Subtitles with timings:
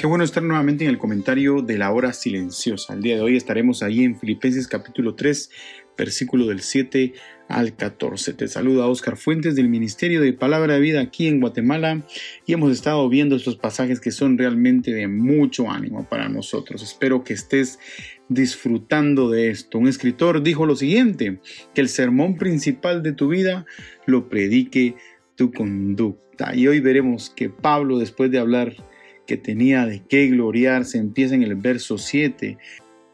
[0.00, 2.94] Qué bueno estar nuevamente en el comentario de la hora silenciosa.
[2.94, 5.50] El día de hoy estaremos ahí en Filipenses capítulo 3,
[5.96, 7.14] versículo del 7
[7.48, 8.34] al 14.
[8.34, 12.06] Te saluda Oscar Fuentes del Ministerio de Palabra de Vida aquí en Guatemala
[12.46, 16.80] y hemos estado viendo estos pasajes que son realmente de mucho ánimo para nosotros.
[16.80, 17.80] Espero que estés
[18.28, 19.78] disfrutando de esto.
[19.78, 21.40] Un escritor dijo lo siguiente,
[21.74, 23.66] que el sermón principal de tu vida
[24.06, 24.94] lo predique
[25.34, 26.54] tu conducta.
[26.54, 28.76] Y hoy veremos que Pablo, después de hablar
[29.28, 32.56] que tenía de qué gloriarse, empieza en el verso 7.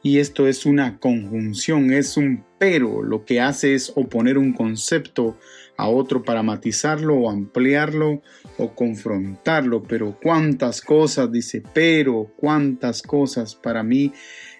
[0.01, 3.03] Y esto es una conjunción, es un pero.
[3.03, 5.37] Lo que hace es oponer un concepto
[5.77, 8.23] a otro para matizarlo o ampliarlo
[8.59, 9.83] o confrontarlo.
[9.83, 14.13] Pero cuántas cosas, dice, pero cuántas cosas para mí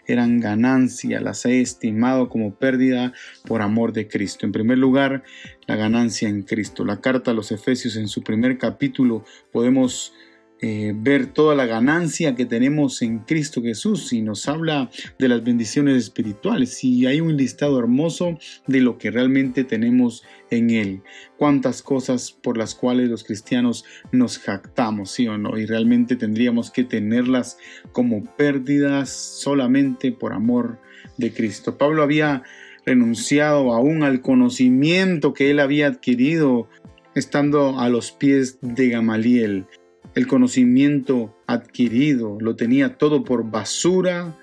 [0.07, 3.13] eran ganancia, las he estimado como pérdida
[3.47, 4.45] por amor de Cristo.
[4.45, 5.23] En primer lugar,
[5.67, 6.85] la ganancia en Cristo.
[6.85, 10.13] La carta a los Efesios en su primer capítulo podemos
[10.61, 14.89] eh, ver toda la ganancia que tenemos en Cristo Jesús y nos habla
[15.19, 20.71] de las bendiciones espirituales y hay un listado hermoso de lo que realmente tenemos en
[20.71, 21.03] Él.
[21.37, 26.71] Cuántas cosas por las cuales los cristianos nos jactamos, sí o no, y realmente tendríamos
[26.71, 27.59] que tenerlas
[27.93, 30.79] como pérdidas solamente por amor
[31.19, 31.77] de Cristo.
[31.77, 32.45] Pablo había
[32.87, 36.69] renunciado aún al conocimiento que él había adquirido
[37.15, 39.67] estando a los pies de Gamaliel
[40.15, 44.39] el conocimiento adquirido, lo tenía todo por basura,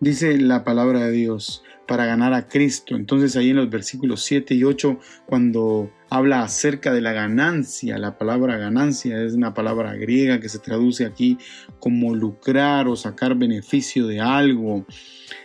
[0.00, 2.94] dice la palabra de Dios, para ganar a Cristo.
[2.94, 8.18] Entonces ahí en los versículos 7 y 8, cuando habla acerca de la ganancia, la
[8.18, 11.38] palabra ganancia es una palabra griega que se traduce aquí
[11.80, 14.86] como lucrar o sacar beneficio de algo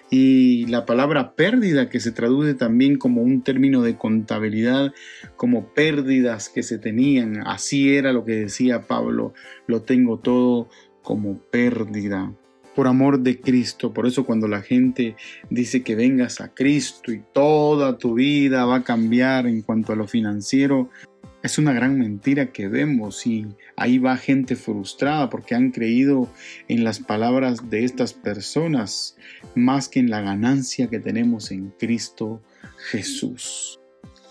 [0.10, 4.94] y la palabra pérdida que se traduce también como un término de contabilidad,
[5.38, 7.42] como pérdidas que se tenían.
[7.48, 9.34] Así era lo que decía Pablo,
[9.66, 10.70] lo tengo todo
[11.02, 12.32] como pérdida.
[12.76, 15.16] Por amor de Cristo, por eso cuando la gente
[15.50, 19.96] dice que vengas a Cristo y toda tu vida va a cambiar en cuanto a
[19.96, 20.90] lo financiero,
[21.44, 23.46] es una gran mentira que vemos y
[23.76, 26.30] ahí va gente frustrada porque han creído
[26.70, 29.18] en las palabras de estas personas
[29.54, 32.42] más que en la ganancia que tenemos en Cristo
[32.90, 33.78] Jesús.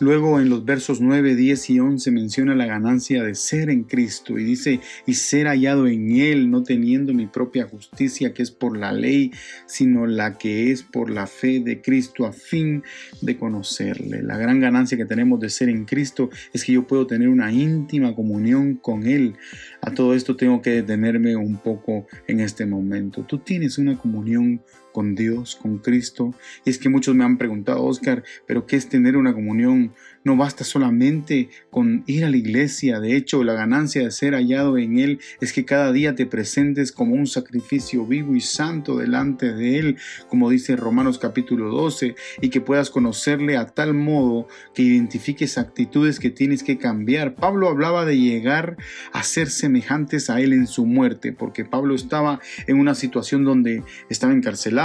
[0.03, 4.37] Luego en los versos 9, 10 y 11 menciona la ganancia de ser en Cristo
[4.37, 8.77] y dice, y ser hallado en Él, no teniendo mi propia justicia que es por
[8.77, 9.31] la ley,
[9.67, 12.83] sino la que es por la fe de Cristo a fin
[13.21, 14.25] de conocerle.
[14.25, 17.53] La gran ganancia que tenemos de ser en Cristo es que yo puedo tener una
[17.53, 19.37] íntima comunión con Él.
[19.83, 23.23] A todo esto tengo que detenerme un poco en este momento.
[23.23, 24.82] Tú tienes una comunión con
[25.15, 26.35] Dios, con Cristo.
[26.65, 29.93] Y es que muchos me han preguntado, Oscar, ¿pero qué es tener una comunión
[30.25, 34.79] no basta solamente con ir a la iglesia, de hecho la ganancia de ser hallado
[34.79, 39.53] en Él es que cada día te presentes como un sacrificio vivo y santo delante
[39.53, 39.97] de Él,
[40.29, 46.21] como dice Romanos capítulo 12, y que puedas conocerle a tal modo que identifiques actitudes
[46.21, 47.35] que tienes que cambiar.
[47.35, 48.77] Pablo hablaba de llegar
[49.13, 53.83] a ser semejantes a Él en su muerte, porque Pablo estaba en una situación donde
[54.09, 54.82] estaba encarcelado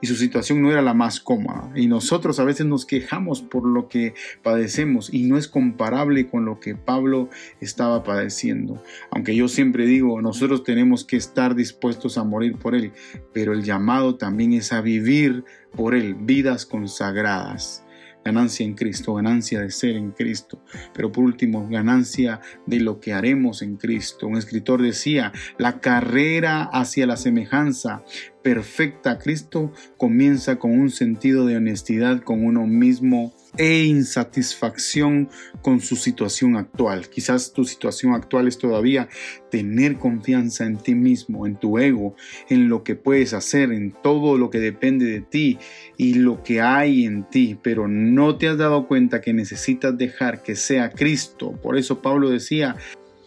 [0.00, 1.70] y su situación no era la más cómoda.
[1.74, 6.44] Y nosotros a veces nos quejamos por lo que padecemos y no es comparable con
[6.44, 7.28] lo que Pablo
[7.60, 8.82] estaba padeciendo.
[9.10, 12.92] Aunque yo siempre digo, nosotros tenemos que estar dispuestos a morir por Él,
[13.32, 15.44] pero el llamado también es a vivir
[15.76, 17.84] por Él, vidas consagradas
[18.28, 20.62] ganancia en Cristo, ganancia de ser en Cristo,
[20.92, 24.26] pero por último, ganancia de lo que haremos en Cristo.
[24.26, 28.04] Un escritor decía, la carrera hacia la semejanza
[28.42, 35.28] perfecta Cristo comienza con un sentido de honestidad con uno mismo e insatisfacción
[35.62, 37.08] con su situación actual.
[37.08, 39.08] Quizás tu situación actual es todavía
[39.50, 42.14] tener confianza en ti mismo, en tu ego,
[42.48, 45.58] en lo que puedes hacer, en todo lo que depende de ti
[45.96, 50.42] y lo que hay en ti, pero no te has dado cuenta que necesitas dejar
[50.42, 51.52] que sea Cristo.
[51.62, 52.76] Por eso Pablo decía,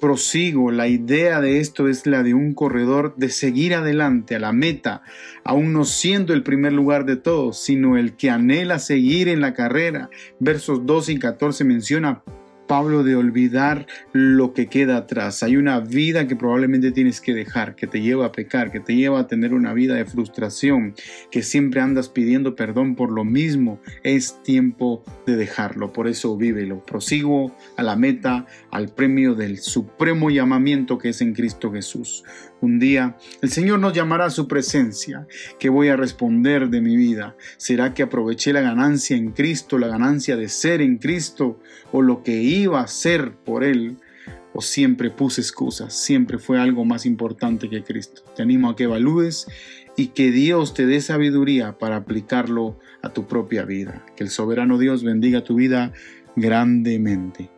[0.02, 4.52] prosigo, la idea de esto es la de un corredor de seguir adelante a la
[4.52, 5.04] meta,
[5.46, 9.54] aún no siendo el primer lugar de todos, sino el que anhela seguir en la
[9.54, 10.10] carrera.
[10.40, 12.24] Versos 12 y 14 menciona
[12.68, 15.44] Pablo, de olvidar lo que queda atrás.
[15.44, 18.96] Hay una vida que probablemente tienes que dejar, que te lleva a pecar, que te
[18.96, 20.96] lleva a tener una vida de frustración,
[21.30, 23.80] que siempre andas pidiendo perdón por lo mismo.
[24.04, 25.94] Es tiempo de dejarlo.
[25.94, 26.84] Por eso vívelo.
[26.86, 32.24] Prosigo a la meta, al premio del supremo llamamiento que es en Cristo Jesús.
[32.62, 35.28] Un día el Señor nos llamará a su presencia.
[35.60, 37.36] ¿Qué voy a responder de mi vida?
[37.58, 41.60] ¿Será que aproveché la ganancia en Cristo, la ganancia de ser en Cristo
[41.92, 43.98] o lo que iba a ser por Él?
[44.54, 45.94] ¿O siempre puse excusas?
[45.94, 48.24] Siempre fue algo más importante que Cristo.
[48.36, 49.48] Te animo a que evalúes
[49.96, 54.06] y que Dios te dé sabiduría para aplicarlo a tu propia vida.
[54.16, 55.94] Que el soberano Dios bendiga tu vida
[56.36, 57.50] grandemente.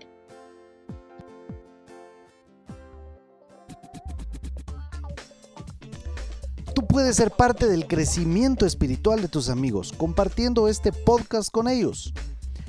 [6.76, 12.14] Tú puedes ser parte del crecimiento espiritual de tus amigos compartiendo este podcast con ellos.